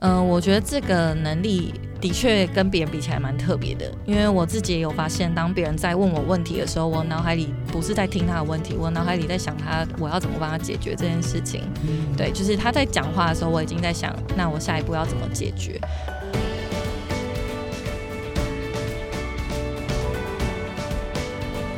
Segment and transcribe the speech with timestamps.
[0.00, 11.62] 嗯，我觉得这个能力的确跟别人比起来蛮特别的，因为我自己也有发现，当别人在问我问题的时候，我脑海里不是在听他的问题，我脑海里在想他我要怎么帮他解决这件事情。
[11.82, 15.80] 嗯对，就是他在讲话的时候，我已经在想，那我下一步要怎么解决。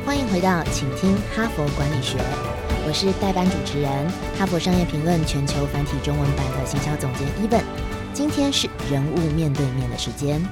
[0.05, 2.19] 欢迎回到，请听哈佛管理学，
[2.85, 3.91] 我是代班主持人，
[4.37, 7.59] 哈佛商业评论全球繁体中文版的行销总监伊本。
[8.13, 10.45] 今天是人物面对面的时间。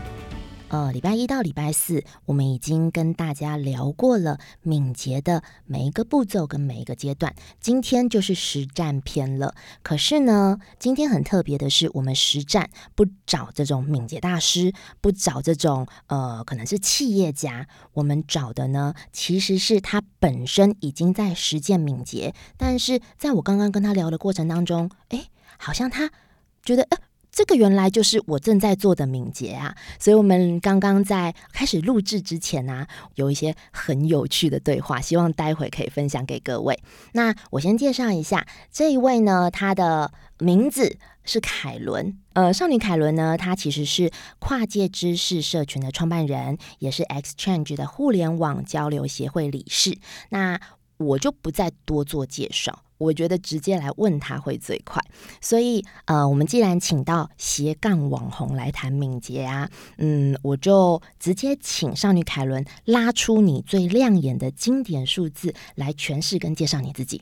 [0.70, 7.36] 呃，礼拜一到礼拜四，我们已经跟大家聊过了敏捷的每一个步骤跟每一个阶段。
[7.60, 9.54] 今天就是实战篇了。
[9.84, 25.26] 可是呢，今天很特别的是，我们实战不找这种敏捷大师，不找这种呃可能是企业家，我们找的呢，其实是他本身已经在实践敏捷，但是在我刚刚跟他聊的过程当中，哎，
[25.58, 26.10] 好像他
[26.64, 26.98] 觉得呃。
[27.32, 36.78] 这个原来就是我正在做的敏捷啊，所以我们刚刚在开始录制之前呢，有一些很有趣的对话，希望待会可以分享给各位。
[37.14, 42.18] 那我先介绍一下这一位呢，他的名字是凯伦。
[42.34, 49.98] 呃，少女凯伦呢，她其实是跨界知识社群的创办人，也是 Xchange 的互联网交流协会理事。
[50.30, 50.60] 那
[50.98, 52.84] 我就不再多做介绍。
[53.00, 55.02] 我觉得直接来问他会最快，
[55.42, 67.22] 所以呃，我们既然请到斜杠网红来谈敏捷啊，嗯，我就直接请少女凯伦拉出你最亮眼的经典数字来诠释跟介绍你自己。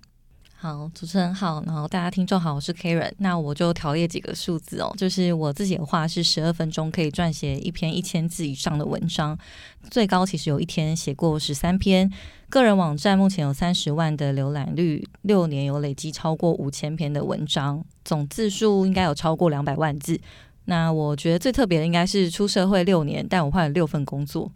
[0.59, 3.11] 好，主持人好，然后大家听众好，我是 Karen。
[3.19, 9.37] 那我就条列几个数字哦，就是我自己的话是十二分钟可以撰写一篇一千字以上的文章，
[9.91, 12.11] 最高其实有一天写过十三篇。
[12.49, 20.19] 个人网站目前有三十万的浏览率，六年有累积超过五千篇的文章，总字数应该有超过两百万字。
[20.65, 24.51] 那我觉得最特别的应该是出社会六年，但我换了六份工作。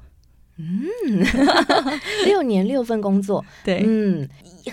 [0.61, 1.25] 嗯，
[2.25, 4.27] 六年六份工作， 对，嗯，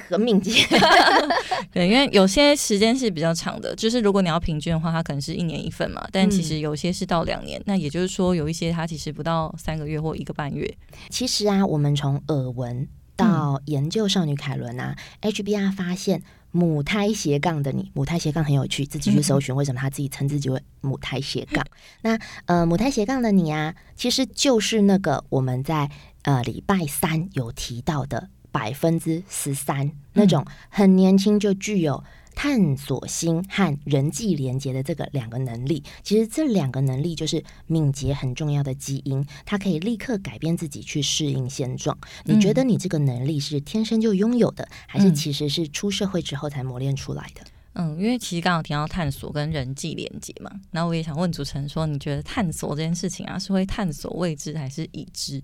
[0.09, 0.65] 很敏捷。
[1.73, 6.07] 对，因为有些时间是比较长的，就是如果你要平均的话，它可能是一年一份嘛。
[6.13, 10.73] 但其实有些是到两年，那也就是说有一些它其实不到三个月或一个半月。
[11.09, 16.23] 其实啊，我们从耳闻到研究少女凯伦啊，HBR 发现。
[16.51, 21.65] 母胎斜杠的你，母胎斜杠很有趣，自己去搜寻为什么他自己称自己为母胎斜杠。
[22.03, 25.91] 那呃，母胎斜杠的你啊，其实就是那个我们在
[26.23, 32.03] 呃礼拜三有提到的百分之十三那种很年轻就具有。
[32.41, 41.99] 探索心和人际连接的这个两个能力，其实这两个能力就是敏捷很重要的基因，它可以立刻改变自己去适应现状。
[42.27, 47.41] 你觉得你这个能力是天生就拥有的，还是其实是出社会之后才磨练出来的？
[47.73, 55.43] 嗯，因为其实刚刚提到探索跟人际连接嘛，那我也想问主持人说，你觉得探索这件事情啊，是会探索未知还是已知？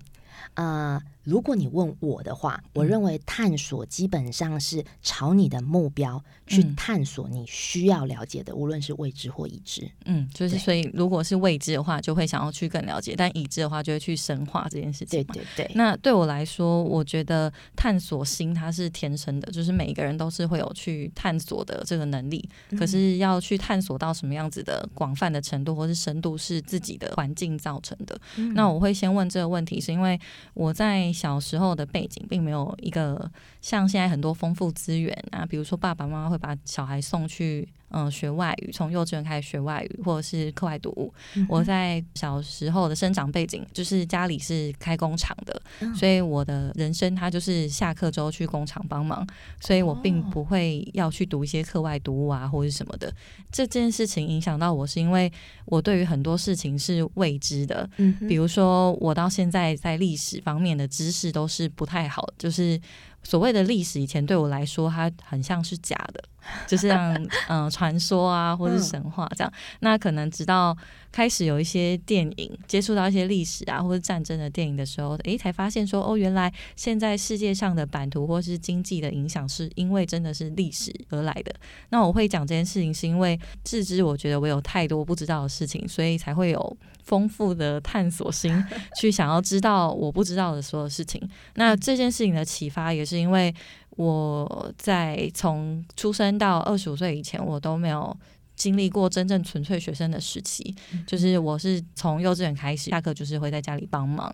[0.53, 1.01] 啊。
[1.25, 9.89] 如果你问我的话，我认为探索基本上是朝你的目标去探索你需要了解的，无论是未知或已知。
[10.05, 15.23] 嗯，就是所以，如果是未知的话，就会想要去更了解；但已知的话，就会去深化这件事情。
[15.23, 15.71] 对对对。
[15.73, 22.47] 那对我来说，我觉得探索心它是天生的，就是每一个人都是会有去探索的这个能力。
[22.77, 28.15] 可是要去探索到什么样子的广泛的程度或是深度，是自己的环境造成的。
[28.53, 30.19] 那我会先问这个问题，是因为
[30.53, 31.11] 我在。
[31.15, 33.31] 小时候的背景并没有一个
[33.65, 37.67] 像现在很多丰富资源啊，比如说爸爸妈妈会把小孩送去。
[37.89, 41.13] 嗯，学外语，从幼稚园开始学外语，或者是课外读物。
[41.47, 45.61] 我在小时候的生长背景就是家里是开工厂的，
[45.95, 49.25] 所以我的人生他就是下课之后去工厂帮忙，
[49.61, 53.13] 所以我并不会要去读一些课外读物啊，或者什么的。
[53.49, 55.31] 这件事情影响到我是因为
[55.65, 62.81] 我对于很多事情是未知的，嗯，比如说我到现在在历史方面的知识都是不太好，就是
[63.25, 66.23] 所谓的历史以前对我来说，它很像是假的。
[66.67, 70.75] 就是像嗯传说啊，或是神话这样，那可能直到
[71.11, 81.53] 开始有一些电影接触到一些历史啊，或者战争的电影的时候，诶，才发现说哦，原来现在世界上的版图或是经济的影响，是因为真的是历史而来的。
[81.89, 88.63] 那我会讲这件事情，是因为自知我觉得我有太多不知道的事情，所以才会有丰富的探索心，
[88.99, 91.21] 去想要知道我不知道的所有事情。
[91.55, 93.53] 那这件事情的启发，也是因为。
[93.95, 98.15] 我在从出生到二十五岁以前，我都没有
[98.55, 100.73] 经历过真正纯粹学生的时期，
[101.05, 104.33] 就是我是从幼稚园开始，下课就是会在家里帮忙，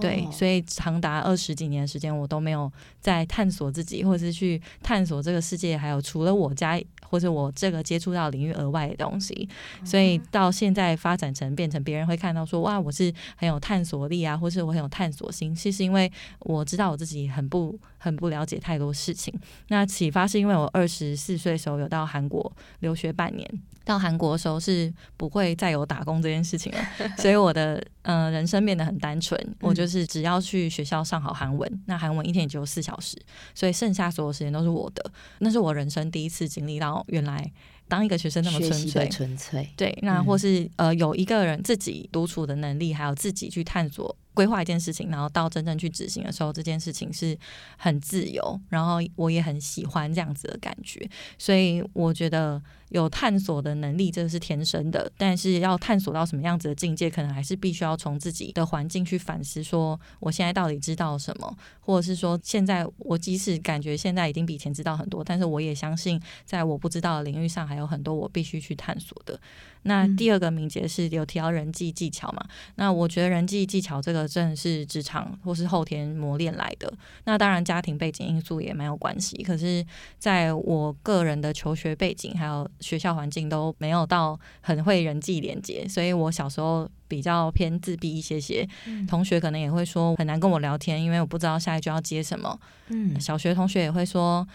[0.00, 2.70] 对，所以长达二十几年的时间，我都没有
[3.00, 9.48] 在探索自己，或者是去探索这个世界，还有除了我家或者我这个接触到领域额外的东西，
[9.84, 16.10] 所以到现在发展成变成别人会看到说哇，我是很有探索力啊，或是我很有探索心，其实因为
[16.40, 19.32] 我知道我自己很不很不了解太多事情。
[19.68, 22.50] 那启发是因为我二十四岁的时候有到韩国
[22.80, 23.48] 留学半年。
[23.84, 26.78] 到韩国的时候是不会再有打工这件事情了，
[27.16, 33.20] 所以我的呃人生变得很单纯，我就是只要去学校上好韩文，那韩文一天也只有四小时，
[33.54, 35.10] 所以剩下所有时间都是我的。
[35.40, 37.52] 那是我人生第一次经历到原来
[37.88, 39.98] 当一个学生那么纯粹，纯粹对。
[40.02, 44.16] 那或是呃有一个人自己独处的能力，还有自己去探索。
[44.36, 47.36] 规划一件事情，然后到真正去执行的时候，这件事情是
[47.78, 55.10] 很自由，然后我也很喜欢这样子的感觉，所以我觉得有探索的能力，这是天生的。
[55.16, 69.40] 但是要探索到什么样子的境界，可能还是必须要从自己的环境去反思，说我现在到底知道什么，或者是说现在我即使感觉现在已经比以前知道很多，但是我也相信，在我不知道的领域上，还有很多我必须去探索的。
[69.86, 72.44] 那第二个敏捷是有提到人际技巧嘛？
[72.74, 76.92] 那我觉得人际技巧这个真的是职场或是后天磨练来的。
[77.24, 79.42] 那当然家庭背景因素也蛮有关系。
[79.42, 79.84] 可是
[80.18, 88.68] 在我个人的求学背景还有学校环境都没有到很会人际连接，所以我小时候比较偏自闭一些些。
[89.08, 92.58] 同学可能也会说很难跟我聊天，因为我不知道下一句要接什么。
[92.88, 94.46] 嗯，小学同学也会说。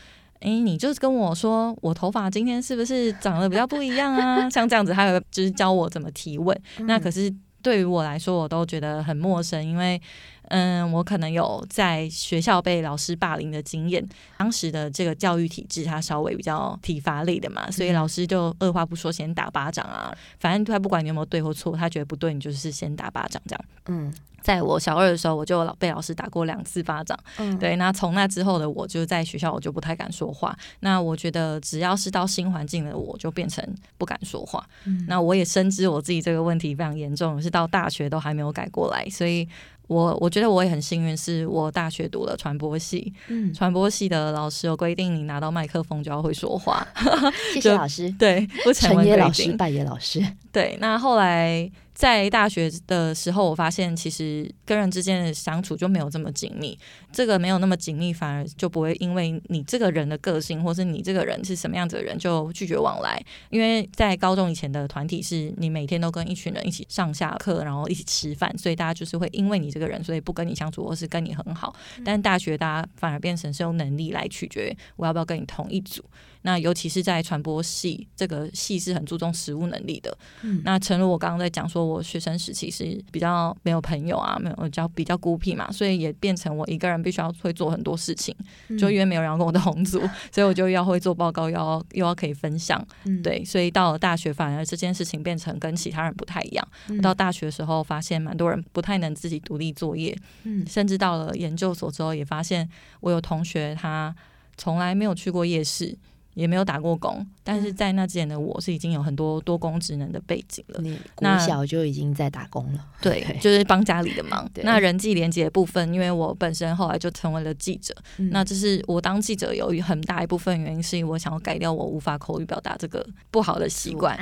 [0.42, 4.50] 哎，你就是跟我说，我头发今天是不是长得比较不一样啊？
[4.52, 6.60] 像这样子，还有就是教我怎么提问。
[6.80, 10.02] 那可是对于我来说，我都觉得很陌生，因为
[10.51, 14.06] 嗯，我可能有在学校被老师霸凌的经验。
[14.38, 20.13] 当时的这个教育体制，它稍微比较体罚类的嘛，所以老师就二话不说先打巴掌啊。
[20.39, 23.65] 反正他不管你有没有对或错，他觉得不对，你就是先打巴掌这样。
[23.88, 24.13] 嗯。
[24.42, 27.15] 在我小二的时候，我就老被老师打过两次巴掌。
[27.38, 27.75] 嗯，对。
[27.75, 30.57] 那从那之后的我，就在学校我就不太敢说话。
[30.80, 33.63] 那我觉得，只要是到新环境的，我就变成
[34.00, 34.68] 不敢说话。
[34.86, 39.07] 嗯，那我也深知我自己这个问题非常严重，是到大学都还没有改过来。
[39.12, 39.48] 所以，
[39.92, 43.14] 我我觉得我也很幸运，是我大学读了传播系。
[43.28, 46.88] 嗯，传播系的老师有规定，你拿到麦克风就要会说话。
[47.54, 48.10] 谢谢老师。
[48.18, 50.26] 对，不成野老师，拜野老师。
[50.52, 51.70] 对，那后来。
[52.01, 56.75] 在大学的时候，我发现其实跟人之间的相处就没有这么紧密。
[57.12, 63.24] 这个没有那么紧密，反而就不会因为你这个人的个性，或是你这个人是什么样子的人，就拒绝往来。
[63.51, 71.71] 因为在高中以前的团体，是你每天都跟一群人一起上下课，然后一起吃饭，所以大家就是会因为你这个人，所以不跟你相处，或是跟你很好。
[72.03, 76.03] 但大学大家反而变成是用能力来取决我要不要跟你同一组。
[76.44, 80.18] 那尤其是在传播系这个系是很注重实务能力的。
[80.42, 88.36] 嗯，那诚如我刚刚在讲，说我学生时期是比较没有朋友啊，没有较比较孤僻嘛，所以也变成我一个人必须要会做很多事情，
[88.80, 90.00] 就因为没有人跟我同组，
[90.32, 92.86] 所以我就要会做报告，要又要可以分享。
[93.24, 96.68] 对，所以到了大学，反而这件事情变成跟其他人不太一样。
[97.02, 102.68] 到大学的时候，发现蛮多人不太能自己独立作业，嗯，甚至到了研究所之后，也发现
[103.02, 104.16] 我有同学他
[104.58, 105.98] 从来没有去过夜市。
[106.33, 110.81] 也没有打过工，但是在那之前的我是已经有很多多工职能的背景了。
[110.81, 110.98] 你
[111.45, 114.50] 小就已经在打工了，对，就是帮家里的忙。
[114.63, 117.94] 那人际连接部分，因为我本身后来就成为了记者，
[118.31, 124.18] 那这是我当记者有很大一部分原因，是因为我想要改掉我无法口语表达这个不好的习惯。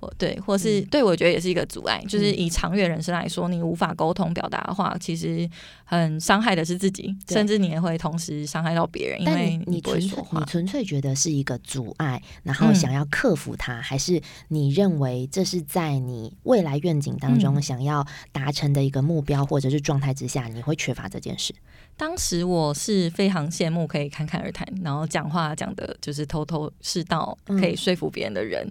[0.00, 2.02] 或对，或是对我觉得也是一个阻碍。
[2.08, 5.48] 就是以长远人生来说，你无法沟通表达的话，其实
[5.84, 10.40] 很伤害的是自己，甚至你也会同时伤害到别人，因为你不会说话。
[10.40, 21.54] 你纯粹觉得是一个阻碍，然后想要克服它，还是你认为这是在你未来愿景当中想要达成的一个目标或者是状态之下，你会缺乏这件事？
[22.00, 28.66] 当时我是非常羡慕可以侃侃而谈，然后讲话讲的就是头头是道，可以说服别人的人。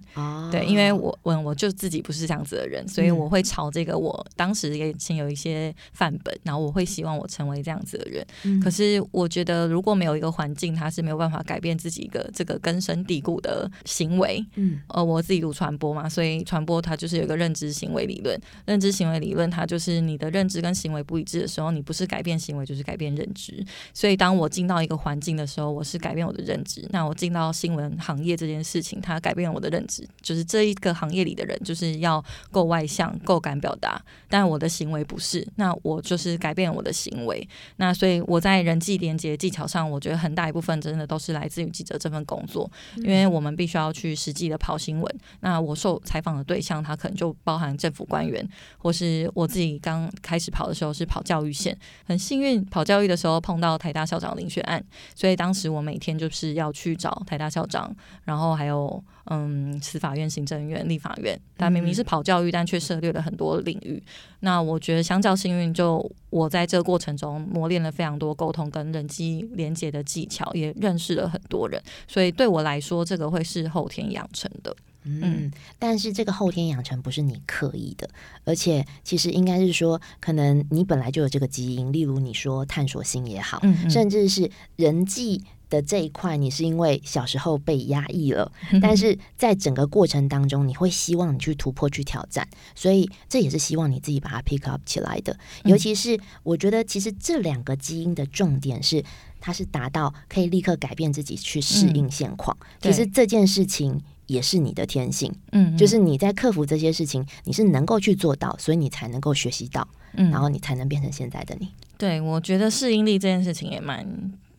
[0.51, 3.95] 对，因为我我我就自己不是这样子的人，所以我会朝这个。
[3.95, 8.59] 我当时也先有一些范本，然后我会希望我成为这样子的人。
[8.62, 14.43] 可是我觉得如果没有一个环境，他是没有办法改变自己一个这个根深蒂固的行为。
[14.55, 18.36] 嗯，呃，我自己读传播嘛，所以传播它就是有一个认知行为理论。
[18.65, 23.18] 认知行为理论它就是你的认知跟行为不一致的时候，你不是改变行为，就是改变。
[23.19, 23.61] 认知，
[23.93, 26.88] 所以当我进到一个环境的时候，我是改变我的认知。
[26.91, 33.99] 那我进到新闻行业这件事情，它改变了我的认知，就是这一个行行业里的人就是要够外向、够敢表达，
[34.29, 37.49] 但我的行为不是，那我就是改变我的行为。
[37.77, 45.19] 那所以我在人际连接技巧上，我觉得很大一部分真的都是来自于记者这份工作，因为我们必须要去实际的跑新闻。
[45.39, 48.47] 那我受采访的对象，他可能就包含政府官员，
[48.77, 54.81] 或是我自己刚开始跑的时候是跑教育线，很幸运跑教育的时候碰到台大校长遴选案，
[55.13, 59.03] 所以当时我每天就是要去找台大校长，然后还有。
[59.31, 64.01] 嗯，司法院、行政院、立法院，但明明是跑教育，但却涉猎了很多领域。
[64.39, 71.79] 那我觉得相较幸运，就我在这个过程中磨练了非常多沟通跟人机连接的技巧，也认识了很多人。
[72.07, 74.75] 所以对我来说，这个会是后天养成的。
[75.23, 78.09] 嗯，但是这个后天养成不是你刻意的，
[78.43, 81.91] 而且其实应该是说，可能你本来就有这个基因。
[81.91, 85.43] 例如你说探索性也好，甚至是人际。
[85.69, 88.51] 的这一块，你是因为小时候被压抑了，
[88.81, 95.37] 但是在整个过程当中，你会希望你去突破、去挑战，所以这也是希望你自己把它 pick up 起来的。
[95.65, 99.05] 尤其是我觉得，其实这两个基因的重点是，
[99.39, 102.57] 它是达到可以立刻改变自己去适应现况。
[102.81, 111.67] 其实这件事情也是你的天性，嗯，就是你在克服这些事情，你是能够去做到，所以你才能够学习到，嗯，然后你才能变成现在的你。
[111.98, 114.07] 对，我觉得适应力这件事情也蛮。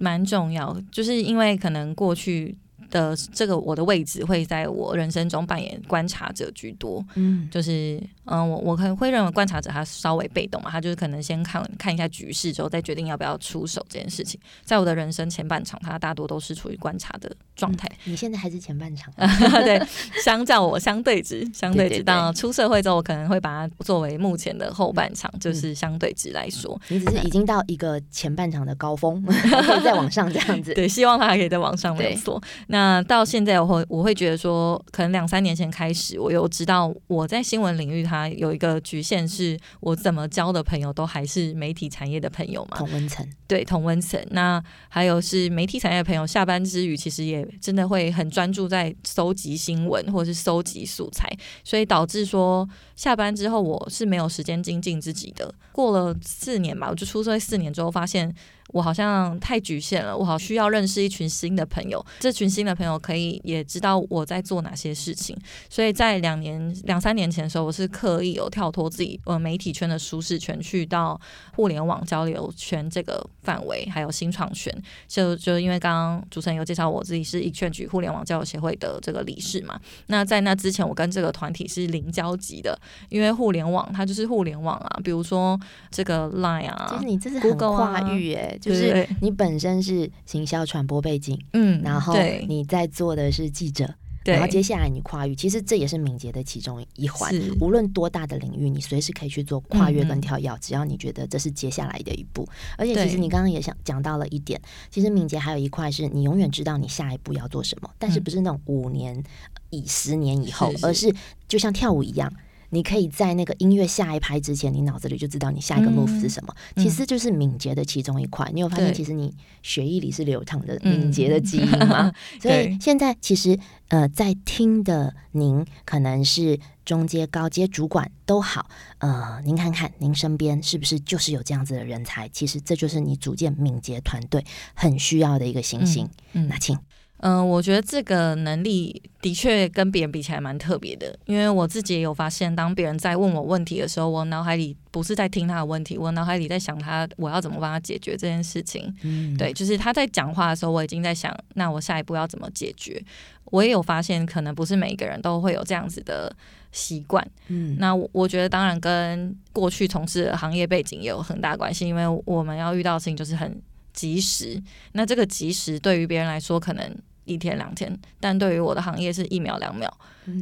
[0.03, 2.57] 蛮重要，就是因为可能过去。
[2.91, 14.41] 的这个我的位置会在我人生中扮演观察者居多，嗯，就是嗯，我我可能会认为观察者他稍微被动嘛，他就是可能先看看一下局势之后再决定要不要出手这件事情。
[14.65, 17.91] 在我的人生前半场，他大多都是处于观察的状态。
[18.05, 19.13] 你现在还是前半场，
[19.65, 19.81] 对，
[20.23, 30.73] 相较我相对值，相对值到出社会之后，我可能会把它作为目前的后半场，就是相对值来说，你只是已经到一个前半场的高峰， 可以再往上这样子。
[30.75, 32.41] 对，希望他还可以再往上，没错。
[32.69, 43.29] 那那到现在，我会我会觉得说，可能两三年前开始，我有知道我在新闻领域，它有一个局限，是我怎么交的朋友都还是媒体产业的朋友嘛，同温层。
[43.47, 44.19] 对，同温层。
[44.31, 51.31] 那还有是媒体产业的朋友，下班之余其实也真的会很专注在搜集新闻或者是搜集素材，
[51.63, 55.55] 所以导致说下班之后我是没有时间精进自己的。
[55.71, 58.35] 过了四年吧，我就出社会四年之后发现。
[58.73, 65.37] 我好像太局限了，我好需要认识一群新的朋友，这群新的朋友可以也知道我在做哪些事情。
[65.69, 71.21] 所以在两年两三年前的时候，我是刻意有跳脱自己呃媒体圈的舒适圈，去到
[71.55, 74.73] 互联网交流圈这个范围，还有新创圈。
[75.07, 85.59] 就就因为刚刚主持人有介绍我自己是易券局互联网交流协会的这个理事嘛，那在那之前我跟这个团体是零交集的，因为互联网它就是互联网啊，比如说
[85.91, 88.57] 这个 Line 啊，就是你这是很跨域哎。
[88.61, 92.15] 就是你本身是行销传播背景，嗯，然后
[92.47, 97.35] 你在做的是记者，然后接下来你跨域，其实这也是敏捷的其中一环。
[97.61, 102.47] 无论多大的领域，你随时可以去做跨越跟跳跃，只要你觉得这是接下来的一步。
[102.77, 109.23] 而且，其实你刚刚也想讲到了一点，其实敏捷还有一块是你永远知道你下一步要做什么，但是不是那种五年
[109.71, 111.15] 以十年以后，而是
[111.49, 112.33] 就像跳舞一样。
[112.71, 116.55] 你可以在那个音乐下一拍之前，你脑子里就知道你下一个 move 是什么。
[116.77, 118.51] 其实就是敏捷的其中一块。
[118.55, 122.13] 你有发现，其实你血液里是流淌的敏捷的基因吗？
[122.41, 123.59] 所以现在其实
[123.89, 132.29] 呃，在听的您可能是中阶、高阶主管都好，呃，您看看您身边是不是就是有这样子的人才？
[132.29, 136.09] 其实这就是你组建敏捷团队很需要的一个信心。
[136.33, 136.79] 嗯，那请。
[137.23, 148.95] 嗯，我觉得这个能力的确跟别人比起来蛮特别的，因为我自己也有发现，当别人在问我问题的时候，我脑海里不是在听他的问题，我脑海里在想他我要怎么帮他解决这件事情。
[149.03, 153.03] 嗯，对，就是他在讲话的时候，我已经在想，那我下一步要怎么解决？
[153.47, 156.35] 我也有发现，可能不是每一个人都会有这样子的
[156.73, 157.23] 习惯。
[157.49, 163.61] 嗯，那我觉得当然跟过去从事的行业背景也有很大关系，因为我们要遇到的事情就是很
[163.93, 164.63] 及时。
[164.93, 166.97] 那这个及时对于别人来说，可能
[167.31, 169.89] 一天两天，但对于我的行业是一秒两秒，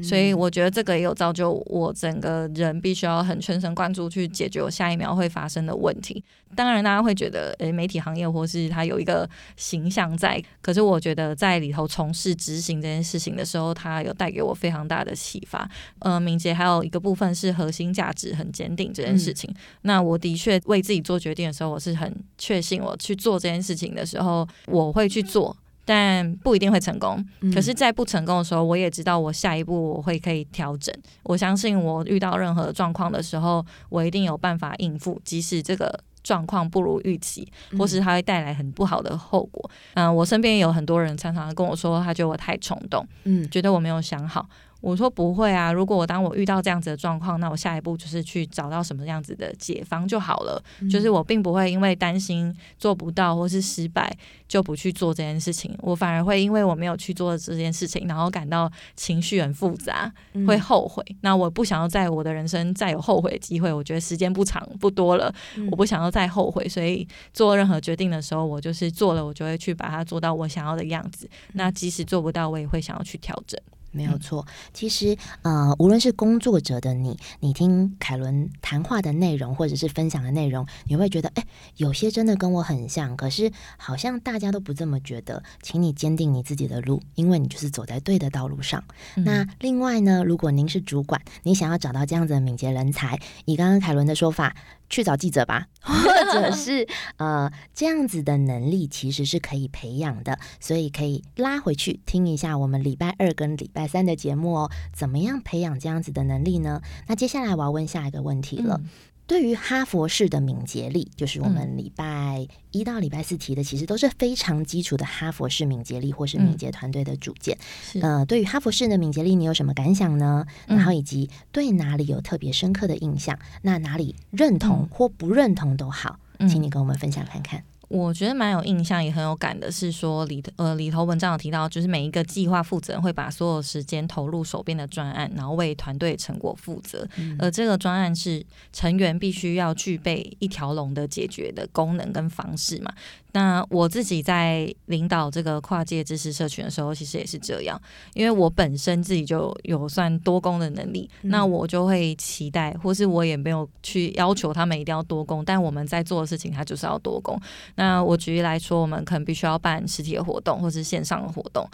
[0.02, 6.25] 所以我觉得这个也有造就我整个人必须要很全神贯注去解决我下一秒会发生的问题。
[6.57, 15.68] 当然，大家会觉得，诶，媒体行业或是它有一个形象在，可是我觉得在里头从事执行这件事情的时候，它有带给我非常大的启发。
[15.99, 19.54] 呃，敏捷还有一个部分是核心价值很坚定这件事情。
[19.83, 25.54] 那我的确为自己做决定的时候，我是很确信我去做这件事情的时候，我会去做。
[25.88, 27.25] 但不一定会成功。
[27.54, 30.95] 可是，在不成功的时候，我也知道我下一步我会可以调整。
[31.23, 39.71] 我相信我遇到任何状况的时候，我一定有办法应付，即使这个状况不如预期，或是它会带来很不好的后果。
[39.95, 44.47] 嗯，我身边有很多人常常跟我说，他觉得我太冲动，嗯，觉得我没有想好。
[44.80, 50.62] 我说不会啊，如果我当我遇到这样子的状况，那我下一步就是去找到什么样子的解方就好了。
[50.90, 54.16] 就是我并不会因为担心做不到或是失败
[54.47, 60.12] 就不去做这件事情，我反而会因为我没有去做这件事情，然后感到情绪很复杂，
[60.47, 61.04] 会后悔。
[61.23, 65.35] 那我不想要在我的人生再有后悔的机会，我觉得时间不长不多了，
[65.70, 71.28] 我不想要再后悔，所以做任何决定的时候，我就是做了，我就会去把它做到我想要的样子。
[71.54, 73.61] 那即使做不到，我也会想要去调整。
[73.90, 81.45] 没有错，其实呃，无论是工作者的你，你听凯伦谈话的内容，或者是分享的内容，你会觉得，哎，
[81.76, 85.42] 有些真的跟我很像，可是好像大家都不这么觉得。
[85.62, 88.83] 请你坚定你自己的路，因为你就是走在对的道路上。
[89.16, 94.54] 那另外呢，如果您是主管，你想要找到这样子的敏捷人才，以刚刚凯伦的说法。
[94.90, 95.95] 去找记者吧， 或
[96.33, 104.71] 者是呃这样子的能力其实是可以培养的，所以可以拉回去听一下我们礼拜二跟礼拜三的节目哦。
[104.92, 106.80] 怎么样培养这样子的能力呢？
[107.07, 108.80] 那接下来我要问下一个问题了。
[109.28, 117.58] 对于哈佛式的敏捷力，就是我们礼拜一到礼拜四提的，其实都是非常基础的哈佛式敏捷力，或是敏捷团队的主见。
[118.00, 120.47] 呃，对于哈佛式的敏捷力，你有什么感想呢？
[120.66, 123.38] 然后以及对哪里有特别深刻的印象？
[123.61, 126.18] 那哪里认同或不认同都好，
[126.49, 127.62] 请你跟我们分享看看。
[127.88, 137.07] 我觉得蛮有印象，也很有感的是说里呃里头文章有提到，就是每一个计划负责人会把所有时间投入手边的专案，然后为团队成果负责。
[137.38, 142.92] 而这个专案是成员必须要具备一条龙的解决的功能跟方式嘛。
[143.33, 147.80] 那我自己在领导这个跨界知识社群的时候，其实也是这样，
[148.14, 157.38] 因为我本身自己就有算多工的能力，那我就会期待，或是我也没有去要求他们一定要多工，但我们在做的事情，它就是要多工。
[157.78, 161.64] 那我举例来说，我们可能必须要办实体的活动，或是线上的活动。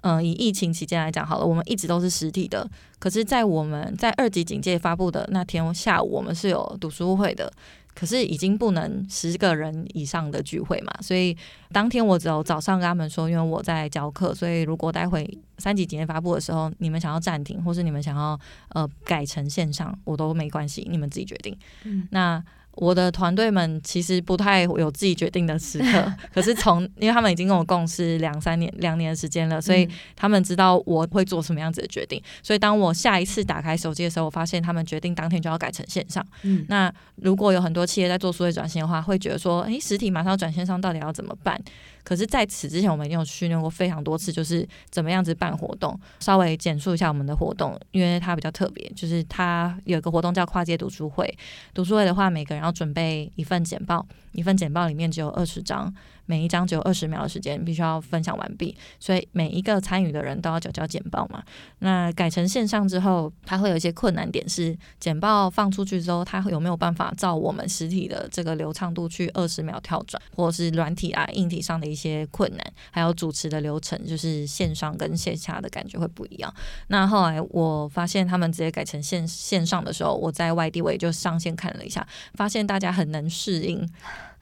[0.00, 2.66] 嗯，以疫情期间来讲好了，我们一直都是实体的，
[2.98, 7.52] 可是，在我们在二级警戒发布的那天下午，我们是有读书会的。
[7.94, 11.36] 可是已经不能十个人以上的聚会嘛，所以
[11.72, 15.28] 当天我只有早上跟他们说，因为我在教课，所以如果待会
[15.58, 18.40] 三级警戒发布的时候，你们想要暂停，或是你们想要
[18.70, 21.54] 呃改成线上，我都没关系，你们自己决定。
[21.84, 22.42] 嗯，那。
[22.74, 29.86] 我的团队们其实不太有自己决定的时刻， 可是从因为他们已经跟我共事两三年、两年的时间了，所以
[30.16, 32.22] 他们知道我会做什么样子的决定。
[32.42, 36.26] 所以当我下一次打开手机的时候，我发现他们决定当天就要改成线上。
[36.42, 41.60] 嗯，那如果有很多企业在做数位转型的话，会觉得说，诶，实体马上要转线上，到底要怎么办？
[42.04, 45.98] 可是，在此之前，我们已经有训练过非常多次，就是怎么样子办活动。
[46.20, 51.32] 稍微简述一下我们的活动，因为它比较特别，就是它有个活动叫跨界读书会。
[51.72, 55.92] 读书会的话，每个人要准备一份简报，一份简报里面只有二十张。
[56.26, 61.42] 每一张只有二十秒的时间，必须要分享完毕，所以每一个参与的人都要交交简报嘛。
[61.80, 76.52] 那改成线上之后，它会有一些困难点，是简报放出去之后，它有没有办法照我们实体的这个流畅度去二十秒跳转，或者是软体啊、硬体上的一些困难，还有主持的流程，就是线上跟线下的感觉会不一样。
[76.88, 83.88] 那后来我发现他们直接改成线线上的时候，我在外地我也就上线看了一下，发现大家很能适应。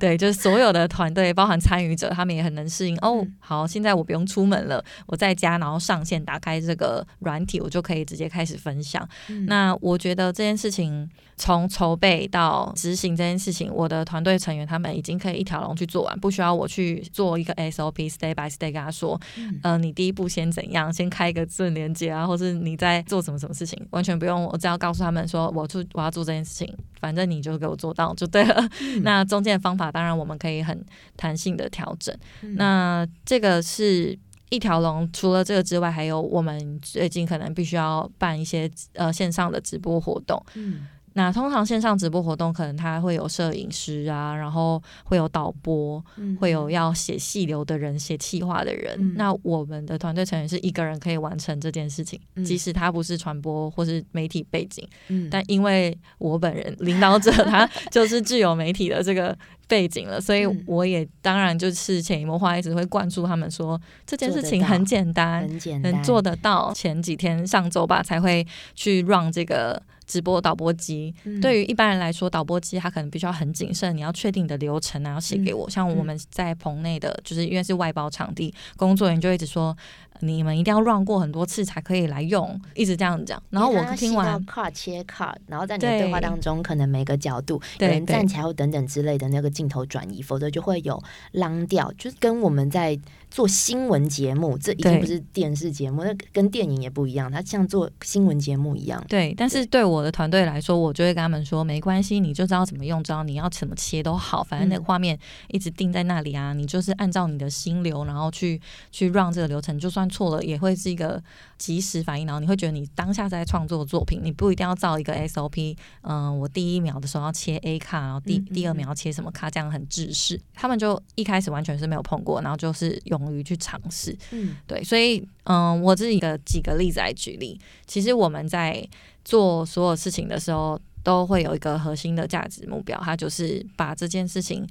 [0.01, 2.97] 对，就是所有的团队，包含参与者，他们也很能适应。
[3.03, 9.07] 哦，好，现在我不用出门了，我在家，然后上线，打开这个软体，我就可以直接开始分享。
[9.47, 11.09] 那我觉得这件事情。
[11.37, 19.19] 从筹备到执行这件事情，我的团队成员他们已经可以一条龙去做完，不需要我去做一个 SOP step by step 跟他说，
[19.63, 28.69] 呃，你第一步先怎样，先开一个正连接啊，或是你在做什么什么事情，完全不用，我只要告诉他们说，我做我要做这件事情，反正你就给我做到就对了。
[29.01, 30.85] 那中间的方法，当然我们可以很
[31.17, 32.17] 弹性的调整。
[32.57, 40.43] 那这个是一条龙，除了这个之外，还有我们最近可能必须要办一些呃线上的直播活动。
[40.55, 40.87] 嗯。
[41.15, 46.03] 那通常线上直播活动，可能他会有摄影师啊，然后会有导播，
[46.39, 49.15] 会有要写细流的人、写企划的人。
[49.17, 54.89] 那我们的团队成员是一个人可以完成这件事情，即使他不是传播或是媒体背景，
[55.31, 66.73] 但因为我本人领导者 他就是具有媒体的这个背景了，所以我也当然就是潜移默化一直会灌输他们说这件事情很简单，很简单，能做得到。
[66.73, 69.83] 前几天上周吧才会去让这个。
[70.11, 71.41] 直播导播机，嗯。
[71.41, 75.71] 对于一般人来说，导播机它可能必须要很谨慎，你要确定你的流程啊，要写给我。
[75.71, 79.77] 像我们在棚内的，就是因为是外包场地，工作人员就一直说，
[80.21, 83.43] 你们一定要 run 过很多次才可以来用，一直这样讲。
[83.51, 91.03] 然后我听完，card 切 card，然后在你的对对话当中，可能每个角度有人站起来或等等之类的那个镜头转移，否则就会有
[91.33, 92.99] 浪掉，就是跟我们在
[93.31, 99.03] 做新闻节目，这已经不是电视节目，那跟电影也不一样，它像做新闻节目一样。
[99.09, 111.23] 对，但是对我的团队来说，我就会跟他们说，没关系，你就知道怎么用，知道你要怎么切都好，反正那个嗯画面一直定在那里啊，你就是按照你的心流，然后去去让这个流程，就算错了也会是一个
[111.57, 120.39] 及时反应，然后你会觉得你当下在创作作品，你不一定要照一个 SOP，嗯、我第一秒的时候要切 A 卡，然后第第二秒要切什么卡，这样很制式。
[120.53, 128.87] 他们就一开始完全是没有碰过，然后就是勇于去尝试，嗯对，所以嗯，我自己的几个例子来举例，其实我们在
[129.25, 134.67] 做所有事情的时候，都会有一个核心的价值目标，它就是把这件事情。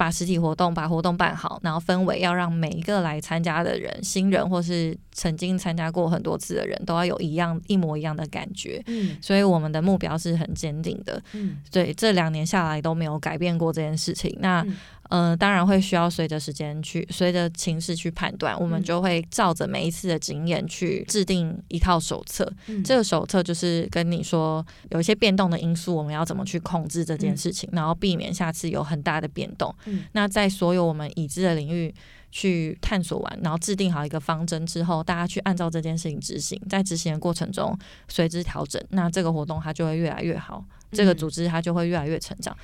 [0.00, 8.82] 把实体活动把活动办好，然后氛围要让每一个来参加的人，新人或是曾经参加过很多次的人，都要有一样一模一样的感觉。
[8.86, 14.34] 嗯所以我们的目标是很坚定的，嗯对，这两年下来都没有改变过这件事情。
[14.40, 14.74] 那嗯
[15.10, 22.50] 呃，当然会需要随着时间去，随着情势去判断，我们嗯就会照着每一次的经验去制定一套手册。
[22.68, 29.74] 嗯这个手册就是跟你说有一些变动的因素，我们要怎么去控制这件事情，然后避免下次有很大的变动。
[29.84, 31.94] 嗯那在所有我们已知的领域。
[32.32, 42.56] 去探索完，然后制定好一个方针之后，大家去按照这件事情执行，在执行的过程中随之调整，那这个活动它就会越来越好，这个嗯组织它就会越来越成长。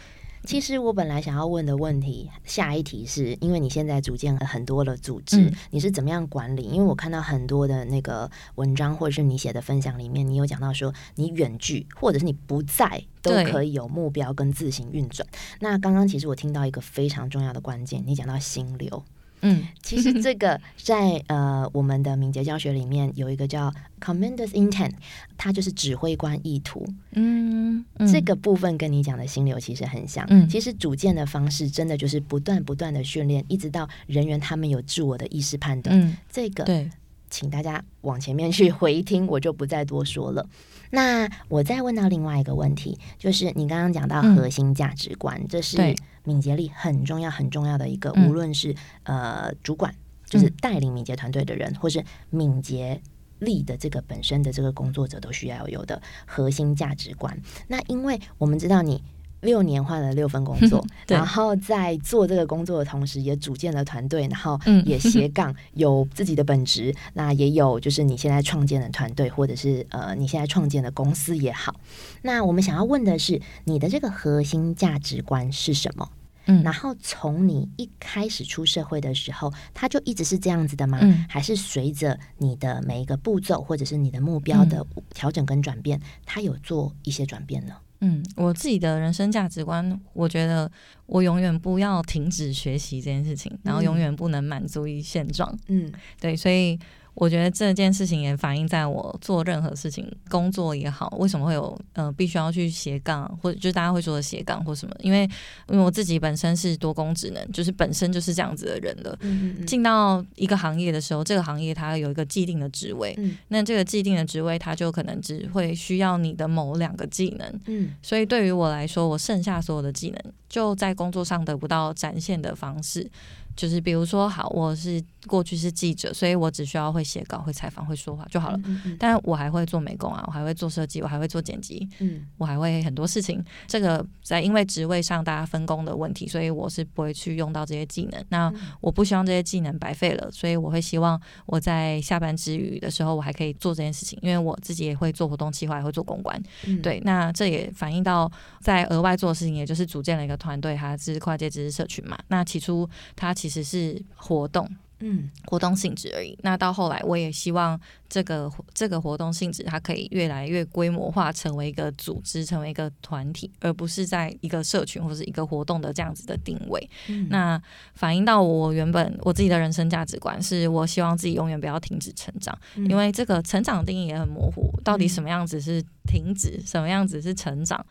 [0.46, 6.62] 其实我本来想要问的问题，下一题是因为你现在组建了很多的组织，嗯你是怎么样管理？
[6.62, 15.28] 因为我看到很多的那个文章或者是你写的分享里面，你有讲到说你远距或者是你不在都可以有目标跟自行运转。
[15.58, 19.02] 那刚刚其实我听到一个非常重要的关键，你讲到心流。
[19.42, 24.92] 嗯，其实这个 在呃我们的敏捷教学里面有一个叫 Commander's Intent，
[25.36, 26.86] 它就是指挥官意图。
[27.12, 30.26] 嗯，嗯这个部分跟你讲的心流其实很像。
[30.30, 35.98] 嗯其实组建的方式真的就是不断不断的训练，一直到人员他们有自我的意识判断。
[35.98, 36.90] 嗯，这个对，
[37.30, 40.46] 请大家往前面去回听，我就不再多说了。
[40.90, 45.94] 那我再问到另外一个问题，就是你刚刚讲到嗯核心价值观，这是
[46.24, 49.94] 敏捷力很重要很重要的一个，嗯无论是呃主管，
[50.24, 53.00] 就是带领敏捷团队的人，或是敏捷。
[53.38, 57.38] 力的这个本身的这个工作者都需要有的核心价值观。
[57.68, 59.02] 那因为我们知道你
[59.40, 71.74] 六年换了六份工作， 然后在做这个工作的同时，也组建了团队，然后嗯也斜 杠有自己的本职，那也有就是你现在创建的团队，或者是呃你现在创建的公司也好。
[72.22, 76.08] 那我们想要问的是，你的这个核心价值观是什么？
[76.48, 80.98] 嗯然后从你一开始出社会的时候，它就一直是这样子的吗？
[81.02, 87.74] 嗯还是随着你的每一个步骤或者是你的目标的嗯调整跟转变，它有做一些转变呢？
[88.00, 90.70] 嗯，我自己的人生价值观，我觉得
[91.06, 95.56] 我永远不要停止学习这件事情，然后永远不能满足于现状。
[95.68, 96.78] 嗯对，所以
[97.16, 104.94] 我觉得这件事情也反映在我做任何事情，工作也好，为什么会有呃必须要去斜杠，或者就是大家会说的斜杠或什么？
[105.00, 105.22] 因为
[105.68, 109.16] 因为我自己本身是多工职能，就是本身就是这样子的人了。
[109.22, 117.60] 嗯嗯进到一个行业的时候，这个行业它有一个既定的职位，嗯那这个既定的职位，它就可能只会需要你的某两个技能。
[117.64, 123.10] 嗯所以对于我来说，我剩下所有的技能就在工作上得不到展现的方式，
[123.56, 128.58] 就是比如说，好，我是过去是记者，所以我只需要会写稿、会采访、会说话就好了。
[128.64, 133.44] 嗯嗯但我还会做美工啊，我还会做设计，我还会做剪辑，嗯我还会很多事情。
[133.66, 138.24] 这个在因为职位上大家分工的问题，所以我是不会去用到这些技能。
[138.28, 146.40] 那嗯我不希望这些技能白费了，所以我会希望我在下班之余的时候，我还可以做这件事情，因为我自己也会做活动企划，也会做公关。
[146.66, 152.18] 嗯对，那这也反映到在额外做的事情，也就是组建了一个团队，它是跨界知识社群嘛。
[152.28, 154.68] 那起初它其实是活动。
[155.00, 156.36] 嗯活动性质而已。
[156.42, 157.78] 那到后来，我也希望
[158.08, 166.90] 这个这个活动性质它可以越来越规模化，成为一个组织，成为一个团体，而不是在一个社群或者是一个活动的这样子的定位。
[167.08, 167.60] 嗯那
[167.94, 177.84] 反映到我原本我自己的人生价值观，是我希望自己永远不要停止成长，嗯因为这个成长定义也很模糊，到底什么样子是停止，什么样子是成长。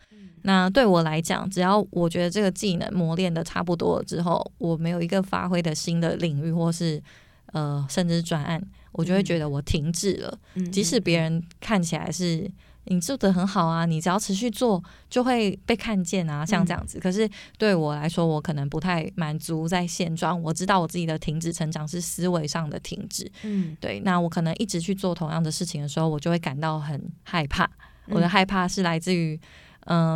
[0.46, 7.02] 那对我来讲，只要我觉得这个技能磨练的差不多了之后，我没有一个发挥的新的领域，或是
[7.46, 10.38] 呃，甚至是专案，我就会觉得我停滞了。
[10.54, 12.48] 嗯即使别人看起来是
[12.84, 14.80] 你做的很好啊，你只要持续做
[15.10, 17.00] 就会被看见啊，像这样子。
[17.00, 17.28] 可是
[17.58, 20.40] 对我来说，我可能不太满足在现状。
[20.40, 23.98] 我知道我自己的停止成长是思维上的停止，嗯，对。
[24.04, 27.68] 那我可能一直去做同样的事情的时候，我就会感到很害怕。
[28.08, 29.34] 我的害怕是来自于。
[29.34, 29.40] 嗯，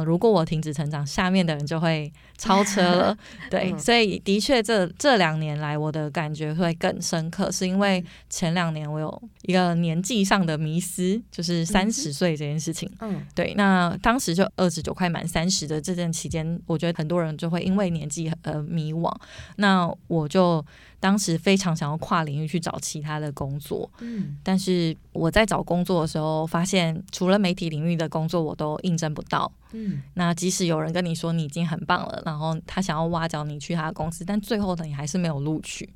[0.04, 3.16] 如果我停止成长，下面的人就会超车了。
[3.50, 12.90] 对，所以的确，这这两年来，我的感觉会更深刻，是因为前两年我有一个年纪上的迷思，就是三十岁这件事情。
[13.00, 19.14] 嗯，对，那当时就二十九快满三十的这段期间，我觉得很多人就会因为年纪呃迷惘，
[19.56, 20.64] 那我就。
[21.00, 35.88] 当时非常想要跨领域去找其他的工作，嗯，但是我在找工作的时候，发现除了媒体领域的工作，我都应征不到，嗯，那即使有人跟你说你已经很棒了，然后他想要挖角你去他的公司，但最后呢，你还是没有录取，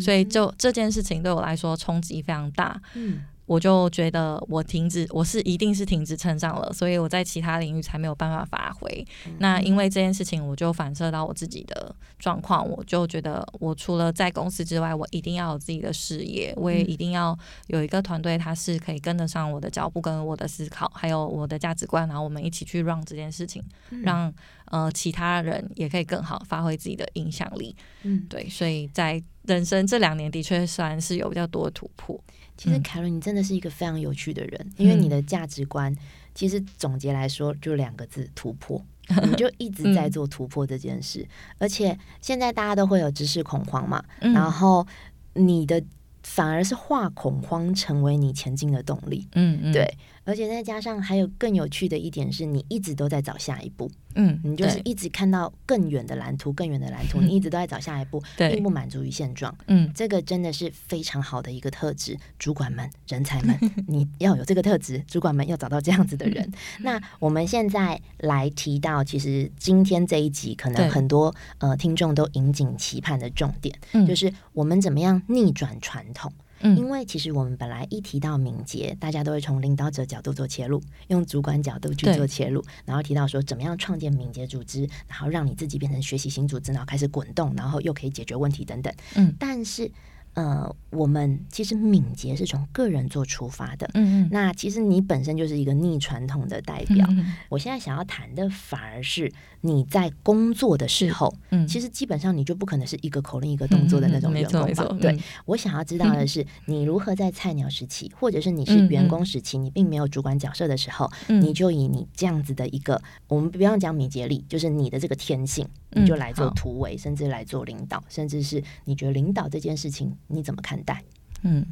[0.00, 3.22] 所以就这件事情对我来说冲击非常大，嗯。
[3.48, 9.06] 我就觉得我停止，我是一定是停止成长了，所以我在其他领域才没有办法发挥。
[9.38, 17.36] 那因为这件事情，我就反射到我自己的状况，我就觉得我除了在公司之外，我一定要有自己的事业，我也一定要
[17.68, 23.64] 有一个团队，他是可以跟得上我的脚步、跟我的思考，还有我的价值观，然后我们一起去让这件事情，
[24.02, 24.30] 让
[24.66, 27.74] 呃其他人也可以更好发挥自己的影响力。
[28.02, 32.22] 嗯，对，所以在人生这两年的确算是有比较多的突破。
[32.58, 35.94] 其实凯伦，你真的是一个非常有趣的人，因为你的价值观
[36.34, 38.84] 其实总结来说就两个字：突破。
[39.24, 44.86] 你就一直在做突破这件事，而且现在大家都会有知识恐慌嘛，然后
[45.32, 45.82] 你的
[46.22, 49.26] 反而是化恐慌成为你前进的动力。
[49.32, 49.96] 嗯嗯，对。
[50.28, 53.90] 而且再加上还有更有趣的一点是，你一直都在找下一步。
[54.14, 59.56] 嗯，你就是一直看到更远的蓝图，更远的蓝图， 你一直都在找下一步，并不满足于现状。
[59.68, 62.14] 嗯，这个真的是非常好的一个特质。
[62.38, 65.02] 主管们、人才们， 你要有这个特质。
[65.06, 66.52] 主管们要找到这样子的人。
[66.80, 73.74] 那我们现在来提到，其实今天这一集可能很多呃听众都引颈期盼的重点，
[74.06, 76.30] 就是我们怎么样逆转传统。
[76.62, 88.92] 因为其实我们本来一提到敏捷，大家都会从领导者角度做切入，用主管角度去做切入，然后提到说怎么样创建敏捷组织，然后让你自己变成学习型组织，然后开始滚动，然后又可以解决问题等等。
[89.14, 89.90] 嗯，但是。
[90.38, 97.04] 呃，我们其实敏捷是从个人做出发的，嗯嗯，那其实你本身就是一个逆传统的代表。
[97.48, 104.84] 我现在想要谈的反而是你在工作的时候，嗯，其实基本上你就不可能是一个口令一个动作的那种员工吧？
[105.00, 115.66] 对，我想要知道的是，你如何在菜鸟时期，或者是你是员工时期，你并没有主管角色的时候，你就以你这样子的一个，我们不要讲敏捷力，就是你的这个天性。
[115.92, 121.02] 你就来做突围，甚至来做领导，甚至是你觉得领导这件事情你怎么看待？
[121.42, 121.64] 嗯，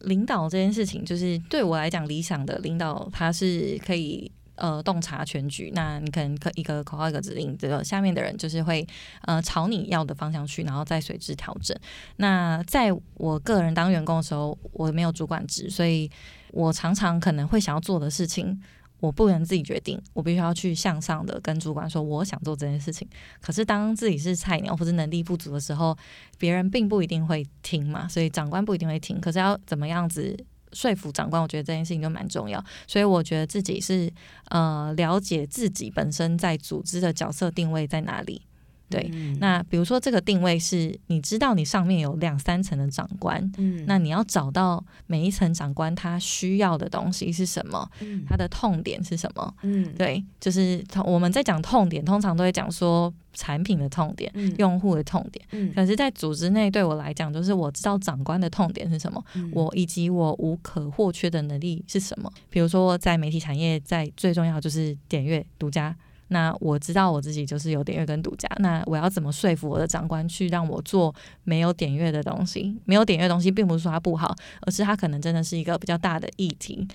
[0.00, 5.72] 领导这件事情，就是对我来讲，理想的领导他是可以呃洞察全局。
[5.74, 8.86] 那你可能可一个口号一个指令，这个下面的人就是会
[9.22, 11.76] 呃朝你要的方向去，然后再随之调整。
[12.16, 16.10] 那在我个人当员工的时候，我没有主管职，所以
[16.52, 18.60] 我常常可能会想要做的事情。
[18.98, 23.06] 我不能自己决定，我必须要去向上的跟主管说我想做这件事情。
[23.40, 25.96] 可是当自己是菜鸟或者能力不足的时候，
[26.38, 29.20] 别人并不一定会听嘛，所以长官不一定会听。
[29.20, 30.36] 可是要怎么样子
[30.72, 32.62] 说服长官，我觉得这件事情就蛮重要。
[32.86, 34.12] 所以我觉得自己是
[34.48, 38.42] 呃了解自己本身在组织的角色定位在哪里。
[38.88, 59.22] 对，那比如说这个定位是你知道你上面有两三层的长官，嗯，那你要找到每一层长官他需要的东西是什么，嗯，他的痛点是什么，嗯，对，就是我们在讲痛点，通常都会讲说产品的痛点、用户的痛点，嗯，可是，在组织内对我来讲，就是我知道长官的痛点是什么，
[59.52, 62.32] 我以及我无可或缺的能力是什么。
[62.48, 65.94] 比如说，在媒体产业，在最重要就是点阅独家。
[66.28, 72.76] 那我知道我自己就是有点阅跟独家，那我要怎么说服我的长官去让我做没有点阅的东西？
[72.84, 76.86] 没有点阅东西，并不是说它不好，而是它可能真的是一个比较大的议题。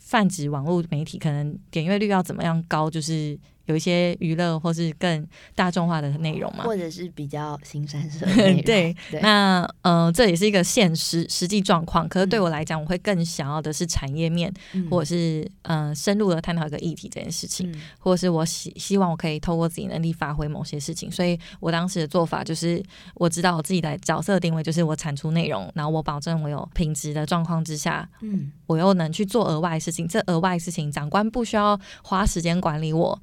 [0.00, 3.38] 泛指网络媒体可能点阅率要怎么样高，就是。
[3.68, 8.26] 有一些娱乐或是更大众化的内容嘛，或者是比较新三色
[8.64, 12.08] 对，那呃，这也是一个现实实际状况。
[12.08, 14.52] 可是对我来讲，我会更想要的是产业面，
[14.90, 21.10] 或者是嗯，深入的探讨一个议题这件事情，或者是我希希望我可以透过自己能力发挥某些事情。
[21.10, 22.82] 所以我当时的做法就是，
[23.14, 30.08] 我知道我自己的角色定位就是我产出内容，然后我保证我有品质的状况之下，嗯，我又能去做额外事情。
[30.08, 33.20] 这额外事情，长官不需要花时间管理我。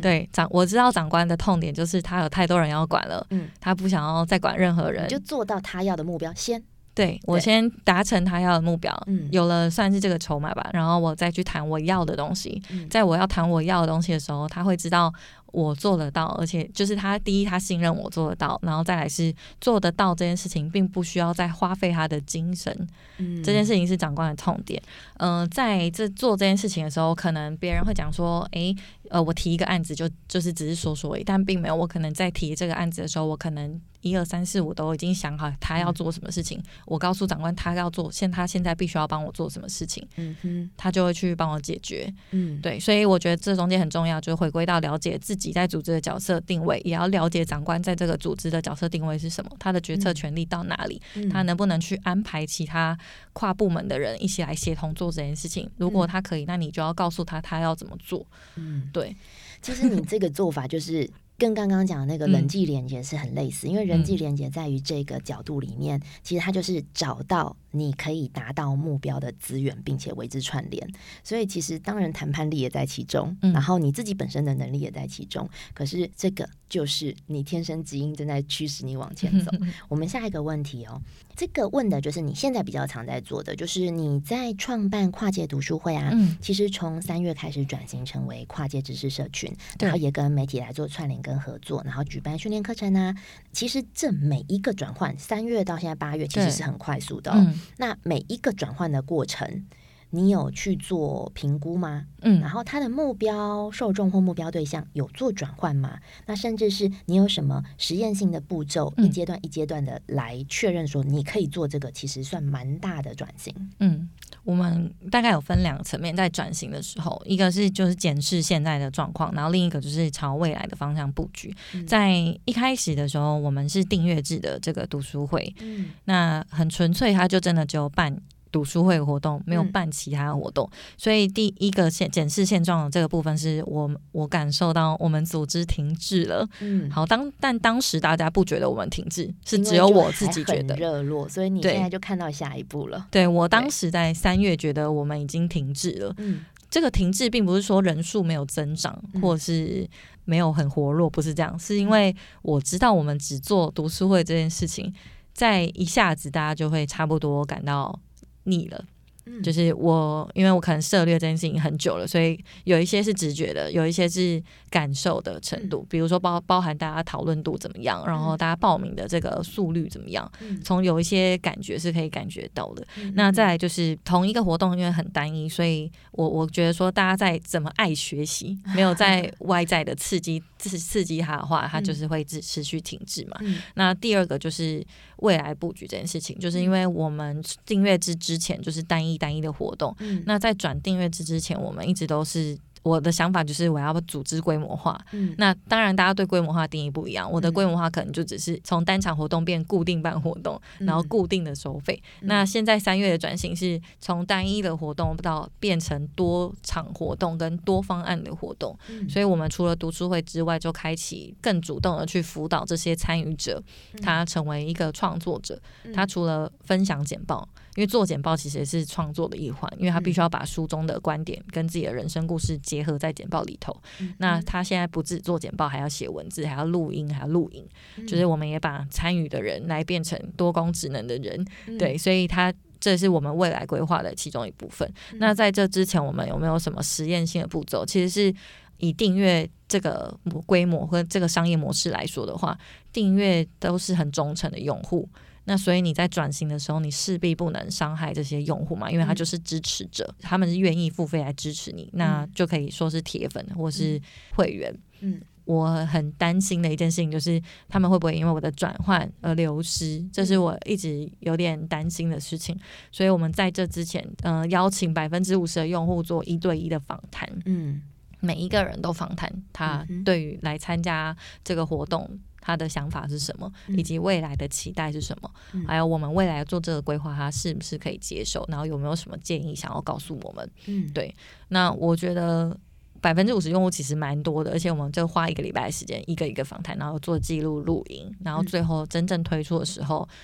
[0.00, 6.62] 对长我知道长官的痛点就是他有太多人要管了，嗯，他不想要再管任何人，就做到他要的目标先。
[6.94, 7.20] 对。
[7.24, 9.28] 我先达成他要的目标，嗯。
[9.30, 12.62] 有了算是这个筹码吧，然后我再去谈我要的东西。
[12.70, 12.88] 嗯。
[12.88, 15.12] 在我要谈我要的东西的时候，他会知道
[15.56, 22.70] 我做得到，而且就是他第一他信任我做得到，然后再来是做得到这件事情，并不需要再花费他的精神。
[23.16, 24.82] 嗯这件事情是长官的痛点。
[25.16, 28.76] 嗯、在这做这件事情的时候，可能别人会讲说，诶，
[29.08, 31.74] 呃，我提一个案子就就是只是说说而已，但并没有。
[31.74, 42.12] 我可能在提这个案子的时候，我可能一二三四五都已经想好他要做什么事情，我告诉长官他要做，现他现在必须要帮我做什么事情，嗯哼他就会去帮我解决。
[42.32, 52.96] 嗯对，所以我觉得这中间很重要，就是回归到了解自己在组织的角色定位，也要了解长官在这个组织的角色定位是什么，他的决策嗯权力到哪里，嗯他能不能去安排其他
[53.32, 55.70] 跨部门的人一起来协同做这件事情？
[55.76, 58.26] 如果嗯他可以，那你就要告诉他他要怎么做。
[58.56, 59.14] 嗯对，
[59.60, 70.88] 其实你这个做法就是跟刚刚讲的那个人嗯际连接是很类似，因为人际连接在于这个角度里面，其实它就是找到你可以达到目标的资源，并且为之串联。
[71.22, 75.48] 所以其实当然谈判力也在其中，嗯然后你自己本身的能力也在其中。
[75.74, 79.50] 可是这个就是你天生基因正在驱使你往前走。
[79.88, 81.00] 我们下一个问题哦，
[81.36, 93.12] 这个问的就是你现在比较常在做的，就是你在创办跨界读书会啊，嗯，其实从三月开始转型成为跨界知识社群，对然后也跟媒体来做串联跟合作，然后举办训练课程啊。
[93.50, 97.32] 其实这每一个转换，三月到现在八月，其实是很快速的、
[97.78, 99.66] 那每一个转换的过程，
[100.10, 102.04] 你有去做评估吗？
[102.22, 105.98] 嗯然后他的目标受众或目标对象有做转换吗？
[106.26, 113.54] 那甚至是你有什么实验性的步骤，嗯一阶段一阶段的来确认说你可以做这个，其实算蛮大的转型。
[113.78, 114.08] 嗯，
[114.42, 121.54] 我们大概有分两个层面，在转型的时候，一个是就是检视现在的状况，然后另一个就是朝未来的方向布局。
[121.74, 122.12] 嗯在
[122.44, 128.16] 一开始的时候，我们是订阅制的这个读书会，嗯那很纯粹，它就真的只有办
[128.56, 130.66] 读书会活动，没有嗯办其他活动。
[130.96, 136.48] 所以第一个现检视现状的这个部分，是我我感受到我们组织停滞了。
[136.60, 140.74] 嗯，好，当但当时大家不觉得我们停滞，是只有我自己觉得。
[140.76, 143.06] 热络，所以你现在就看到下一步了。
[143.10, 146.14] 对我当时在三月觉得我们已经停滞了。
[146.16, 149.86] 嗯这个停滞并不是说人数没有增长，嗯或是
[150.24, 154.92] 没有很活络，不是这样，是因为我知道我们只做读书会这件事情，
[155.32, 157.96] 在一下子大家就会差不多感到
[158.46, 158.84] 腻了。
[159.28, 165.84] 嗯就是我，因为我可能涉猎这件事情很久了，所以有一些是直觉的，有一些是感受的程度。
[165.90, 172.86] 比如说包包含大家讨论度怎么样，然后大家报名的这个速率怎么样，嗯从有一些感觉是可以感觉到的。
[172.98, 183.36] 嗯那再来就是同一个活动，因为很单一，所以我我觉得说大家在怎么爱学习，没有在外在的刺激刺刺激它的话，它就是会持持续停滞嘛。
[183.40, 184.84] 嗯那第二个就是
[185.18, 192.58] 未来布局这件事情，就是因为我们订阅制之前就是单一单一的活动，嗯那在转订阅制之前，我们一直都是。
[192.86, 197.28] 我的想法就是我要组织规模化，嗯那当然大家对规模化定义不一样。
[197.30, 202.00] 我的嗯规模化可能就只是从单场活动变固定办活动，然后嗯固定的收费。
[202.20, 213.60] 嗯那现在三月的转型是从单一的活动到变成多场活动跟多方案的活动，嗯所以我们除了读书会之外，就开启更主动的去辅导这些参与者，
[214.00, 215.60] 他成为一个创作者。
[215.84, 223.76] 嗯他除了分享简报，因为做简报其实也是创作的一环，因为他必须要把书中的观点跟自己的人生故事结合在简报里头。
[224.00, 231.46] 嗯那他现在不止做简报，还要写文字，还要录音，还要录影，嗯就是我们也把参与的人来变成多功职能的人。
[231.66, 234.90] 嗯对，所以他这是我们未来规划的其中一部分。
[235.12, 237.84] 嗯那在这之前，我们有没有什么实验性的步骤？
[237.84, 238.34] 其实是
[238.78, 242.56] 以订阅这个模规模和这个商业模式来说的话，
[242.92, 245.08] 订阅都是很忠诚的用户。
[245.46, 254.00] 那所以你在转型的时候，你势必不能伤害这些用户嘛，因为他嗯就是支持者，他们是愿意付费来支持你，那嗯就可以说是铁粉或是
[254.34, 254.76] 会员。
[255.00, 260.04] 嗯我很担心的一件事情就是，他们会不会因为我的转换而流失？
[260.12, 262.58] 这是我一直有点担心的事情。
[262.90, 267.80] 所以我们在这之前，呃，邀请百分之五十的用户做一对一的访谈，嗯
[268.18, 272.18] 每一个人都访谈他对于来参加这个活动。
[272.46, 275.30] 他的想法是什么，嗯以及未来的期待是什么？
[275.52, 278.44] 嗯还有我们未来做这个规划，他是不是可以接受？
[278.48, 280.48] 然后有没有什么建议想要告诉我们？
[280.66, 281.12] 嗯对
[281.48, 282.56] 那我觉得
[283.00, 290.16] 百分之五十用户其实蛮多的，而且我们就花一个礼拜的时间，一个一个访谈，然后做记录、录音，然后最后真正推出的时候，嗯，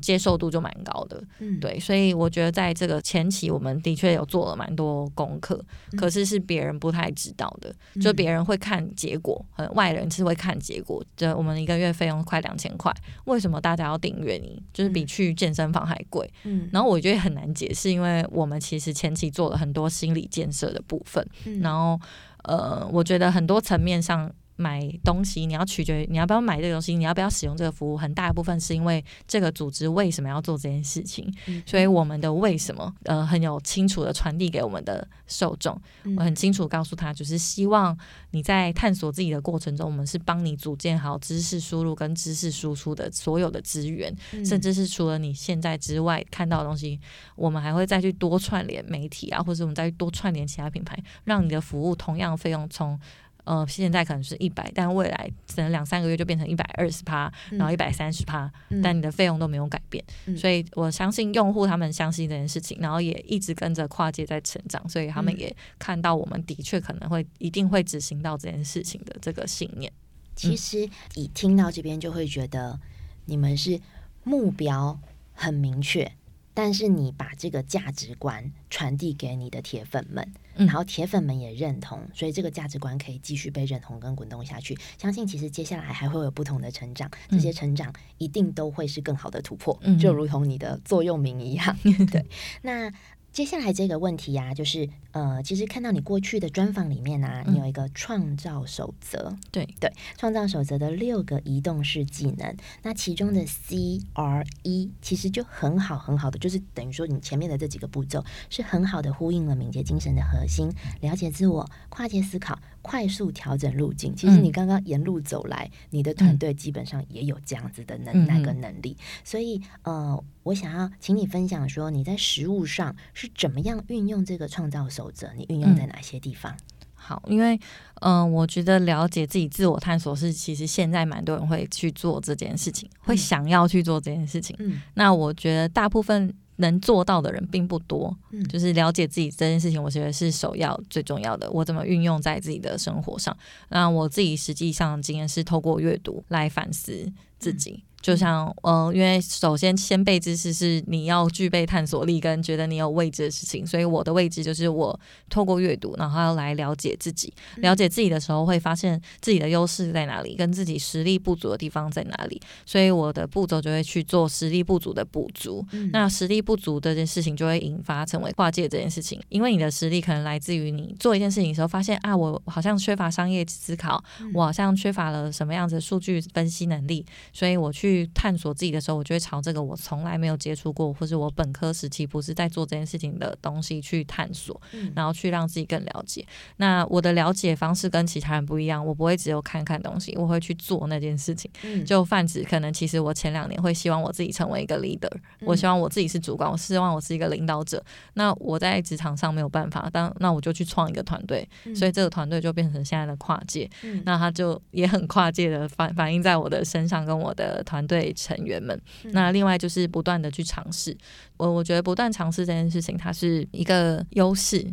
[0.00, 1.22] 接受度就蛮高的。
[1.38, 5.58] 嗯，对，所以我觉得在这个前期，我们的确有做了蛮多功课，
[5.96, 11.02] 可是是别人不太知道的，就别人会看结果，很，外人是会看结果。
[11.16, 12.92] 就我们一个月费用快两千块，
[13.24, 14.62] 为什么大家要订阅你？
[14.72, 16.30] 就是比去健身房还贵。
[16.44, 21.26] 嗯，然后我觉得很难解释，因为我们其实前期做了很多心理建设的部分，
[21.60, 21.98] 然后
[22.42, 24.30] 呃，我觉得很多层面上。
[24.56, 31.32] 买东西，你要取决于你要不要买这个东西，你要不要使用这个服务，很大一部分是因为这个组织为什么要做这件事情，
[31.66, 35.80] 所以我们的为什么呃很有清楚的传递给我们的受众，
[36.16, 37.96] 我很清楚告诉他，就是希望
[38.30, 44.14] 你在探索自己的过程中，我们是帮你组建好知识输入跟知识输出的所有的资源，
[44.44, 47.00] 甚至是除了你现在之外看到的东西，
[47.34, 52.98] 我们还会再去多串联媒体啊，或者我们再去多串联其他品牌，让你的服务同样费用从。
[53.44, 58.50] 呃，现在可能是一百，但未来可能两三个月就变成一百二十趴，然后一百三十趴，
[58.82, 60.04] 但你的费用都没有改变，
[60.36, 69.92] 所以我相信用户他们相信这件事情，然后也一直跟着跨界在成长，所以他们也看到我们的确可能会一定会执行到这件事情的这个信念。
[70.34, 72.80] 其实一听到这边就会觉得
[73.26, 73.80] 你们是
[74.22, 74.98] 目标
[75.32, 76.12] 很明确。
[76.56, 84.76] 但是你把这个价值观传递给你的铁粉们，然后铁粉们也认同，所以这个价值观可以继续被认同跟滚动下去。
[84.98, 91.76] 相信其实接下来还会有不同的成长，这些成长一定都会是更好的突破，就如同你的座右铭一样。
[92.10, 92.24] 对，
[92.62, 92.92] 那。
[93.34, 99.66] 接下来这个问题呀，就是呃，其实看到你过去的专访里面啊，你有一个创造守则，对。
[99.80, 110.70] 对，创造守则的六个移动式技能，那其中的 C R E 其实就很好很好的，就是等于说你前面的这几个步骤是很好的呼应了敏捷精神的核心，
[111.00, 114.14] 了解自我，跨界思考，快速调整路径。
[114.14, 120.22] 其实你刚刚沿路走来，你的团队基本上也有这样子的能耐跟能力，所以呃。
[120.44, 125.32] 我想要请你分享说你在实物上是怎么样运用这个创造守则？
[125.36, 126.56] 你运用在哪些地方？
[126.94, 127.58] 好，因为
[128.00, 134.56] 嗯，我觉得了解自己、自我探索是其实现在蛮多人会去做这件事情，会想要去做这件事情。
[134.58, 138.16] 嗯，那我觉得大部分能做到的人并不多。
[138.30, 141.50] 嗯，就是了解自己这件事情，我觉得是首要最重要的。
[141.50, 143.36] 我怎么运用在自己的生活上？
[143.68, 147.84] 那我自己实际上经验是透过阅读来反思自己。
[148.04, 155.00] 就像嗯，因为首先先辈知识是你要具备探索力跟觉得你有位置的事情，所以我的位置就是我
[155.30, 165.64] 透过阅读，然后要来了解自己，了解自己的时候会发现自己的优势在哪里，跟自己实力不足的地方在哪里，所以我的步骤就会去做实力不足的补足。
[165.90, 177.02] 那实力不足这件事情就会引发成为跨界这件事情，因为你的实力可能来自于你做一件事情的时候发现啊，我好像缺乏商业思考，我好像缺乏了什么样子的数据分析能力，
[177.32, 177.93] 所以我去。
[177.94, 184.60] 去探索自己的时候，我就会朝这个我从来没有接触过，或是我本科时期不是在做这件事情的东西去探索，
[184.96, 186.26] 然后去让自己更了解。
[186.56, 191.48] 那我的了解方式跟其他人不一样，我不会只有看看东西，我会去做那件事情。
[191.86, 195.10] 就泛指，可能其实我前两年会希望我自己成为一个 leader，
[195.42, 197.80] 我希望我自己是主管，我希望我是一个领导者。
[198.14, 203.70] 那我在职场上没有办法，当那我就去创一个团队，所以这个团队就变成现在的跨界。
[204.04, 207.83] 那他就也很跨界的反反映在我的身上，跟我的团。
[207.86, 208.80] 队成员们，
[209.12, 210.96] 那另外就是不断的去尝试。
[211.36, 214.66] 我我觉得不断尝试这件事情，它是一个优势。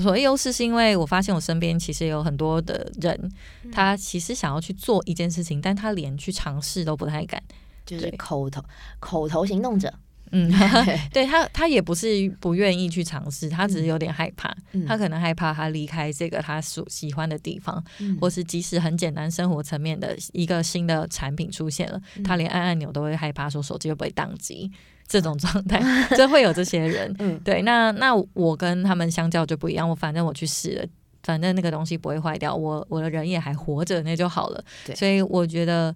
[0.00, 3.30] 所谓优势，是因为我发现我身边其实有很多的人，
[3.70, 7.40] 他其实想要去做一件事情，但他连去尝试都不太敢，
[7.84, 8.64] 就是口头
[8.98, 9.92] 口头行动者。
[10.32, 10.50] 嗯，
[11.12, 14.52] 对他，他也不是不愿意去尝试，他只是有点害怕。
[14.86, 17.82] 他可能害怕他离开这个他所喜欢的地方，
[18.20, 24.70] 或是即使很简单生活层面的一个新的产品出现了，他连按按钮都会害怕，说手机会不会宕机
[25.06, 25.80] 这种 状态，
[26.16, 27.14] 就会有这些人。
[27.20, 30.86] 嗯，对，那那我跟他们相较就不一样，我反正我去试了，
[31.22, 34.64] 反正那个东西不会坏掉，我我的人也还活着，那就好了。
[34.96, 35.94] 所以我觉得。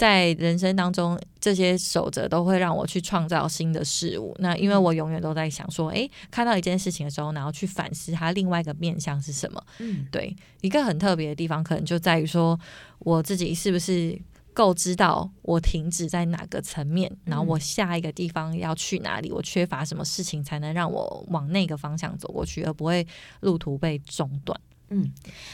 [0.00, 4.34] 在人生当中，这些守则都会让我去创造新的事物。
[4.38, 9.62] 那因为我永远都在想说，诶，看到一件事情的时候，然后去反思它另外一个面向是什么。
[9.78, 12.58] 嗯，对，一个很特别的地方，可能就在于说，
[13.00, 14.18] 我自己是不是
[14.54, 23.06] 够知道我停止在哪个层面，然后我下一个地方要去哪里，我缺乏什么事情才能让我往那个方向走过去，而不会
[23.40, 24.58] 路途被中断。
[24.92, 25.12] 嗯，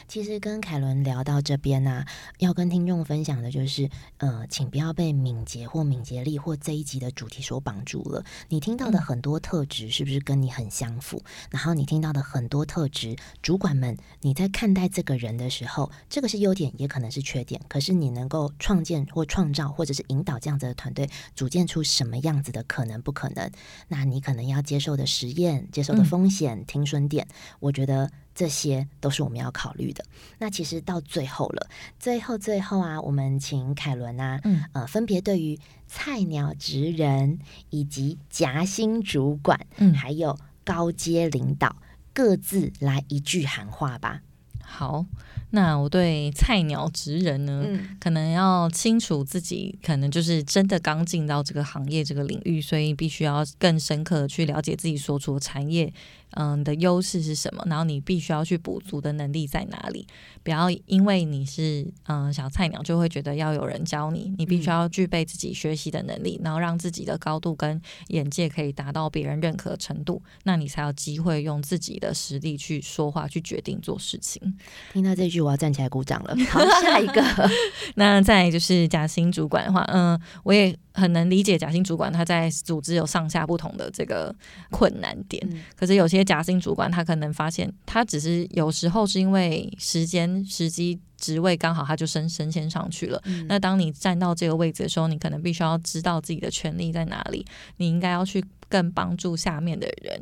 [0.09, 2.07] 其实跟凯伦聊到这边呢，
[2.39, 8.25] 要跟听众分享的就是，呃，请不要被敏捷或敏捷力或这一集的主题所绑住了。
[8.49, 11.23] 你听到的很多特质是不是跟你很相符？
[11.51, 17.61] 然后你听到的很多特质，主管们你在看待这个人的时候，这个是优点，也可能是缺点。
[17.69, 23.51] 可是你能够创建或创造，或者是引导这样子的团队，组建出什么样子的可能不可能？
[23.89, 27.29] 那你可能要接受的实验、接受的风险、听损点，
[27.61, 28.11] 我觉得。
[28.37, 30.05] 这些都是我们要考虑的。
[30.39, 31.67] 那其实到最后了，
[31.99, 35.59] 最后最后啊，我们请凯伦啊，嗯呃，分别对于
[35.89, 37.39] 菜鸟职人
[37.71, 41.75] 以及夹心主管，嗯，还有高阶领导，
[42.13, 44.21] 各自来一句喊话吧。
[44.69, 45.07] 好，
[45.51, 47.65] 那我对菜鸟职人呢，
[48.01, 55.91] 可能要清楚自己，可能就是真的刚进到这个行业这个领域，所以必须要更深刻的去了解自己所处的产业。
[56.37, 57.63] 嗯，的优势是什么？
[57.67, 60.07] 然后你必须要去补足的能力在哪里？
[60.43, 64.33] 不要因为你是嗯小菜鸟，就会觉得要有人教你。
[64.39, 74.57] 你必须要具备自己学习的能力，然后让自己的高度跟眼界可以达到别人认可程度，那你才有机会用自己的实力去说话、去决定做事情。
[74.93, 76.37] 听到这句，我要站起来鼓掌了。
[76.51, 77.25] 好，下一个，
[77.97, 80.77] 那再就是假薪主管的话，嗯，我也。
[80.97, 84.35] 很能理解假性主管他在组织有上下不同的这个
[84.71, 93.23] 困难点，可是有些假性主管他可能发现他只是有时候是因为时间时机职位刚好他就升升迁上去了。
[93.47, 97.45] 那当你站到这个位置的时候，你可能必须要知道自己的权利在哪里，
[97.77, 100.21] 你应该要去更帮助下面的人。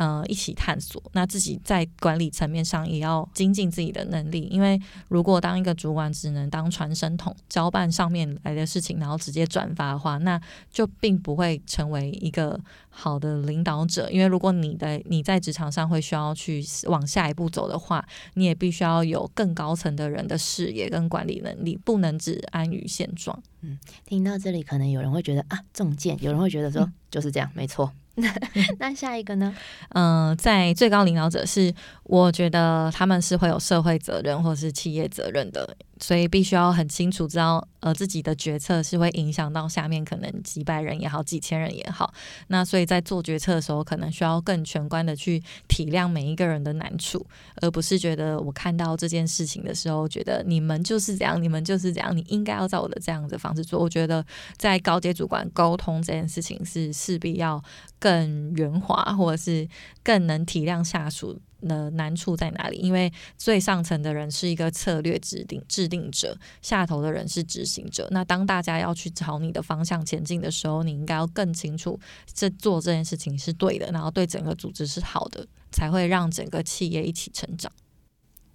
[0.00, 1.02] 呃，一起探索。
[1.12, 10.40] 那自己在管理层面上也要精进自己的能力，因为如果当一个主管只能当传声筒，交办上面来的事情，然后直接转发的话，那
[10.70, 14.10] 就并不会成为一个好的领导者。
[14.10, 23.38] 因为如果你的你在职场上会需要去往下一步走的话，你也必须要有更高层的人的视野跟管理能力，不能只安于现状。
[23.60, 27.92] 嗯，听到这里，可能有人会觉得啊，中箭；有人会觉得说就是这样，没错。
[28.78, 29.54] 那下一个呢？
[29.90, 31.72] 嗯， 在最高领导者是，
[32.04, 35.76] 我觉得他们是会有社会责任或是企业责任的。
[36.02, 42.10] 所以必须要很清楚知道，呃，自己的决策是会影响到下面可能几百人也好，几千人也好。
[42.46, 53.78] 那所以在做决策的时候，可能需要更全观的去体谅每一个人的难处，而不是觉得我看到这件事情的时候，觉得你们就是这样，你们就是这样，你应该要照我的这样的方式做。
[53.78, 54.24] 我觉得
[54.56, 57.62] 在高阶主管沟通这件事情是势必要
[58.00, 59.68] 更圆滑，或者是
[60.02, 61.40] 更能体谅下属。
[61.62, 62.78] 的难处在哪里？
[62.78, 68.08] 因为最上层的人是一个策略制定制定者，下头的人是执行者。
[68.12, 72.00] 那当大家要去朝你的方向前进的时候，你应该要更清楚，
[72.32, 77.70] 这做这件事情是对的，然后对整个组织是好的，才会让整个企业一起成长。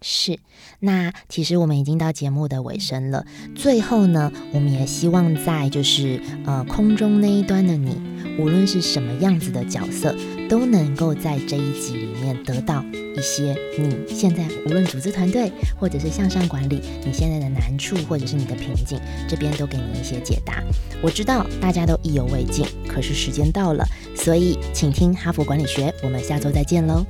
[0.07, 0.37] 是，
[0.81, 3.25] 那其实我们已经到节目的尾声了。
[3.55, 7.99] 最后呢，我们也希望在就是呃空中那一端的你，
[8.37, 10.15] 无论是什么样子的角色，
[10.47, 20.63] 都能够在这一集里面得到一些你现在无论组织团队或者是向上管理，你现在的难处或者是你的瓶颈，这边都给你一些解答。
[21.01, 23.83] 我知道大家都意犹未尽，可是时间到了，
[24.15, 27.03] 所以请听哈佛管理学，我们下周再见喽。